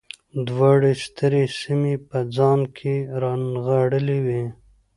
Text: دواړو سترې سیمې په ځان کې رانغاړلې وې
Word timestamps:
دواړو 0.47 0.91
سترې 1.03 1.43
سیمې 1.61 1.95
په 2.07 2.17
ځان 2.35 2.59
کې 2.77 2.95
رانغاړلې 3.21 4.19
وې 4.25 4.43